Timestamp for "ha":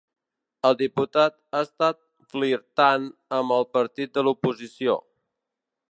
1.57-1.61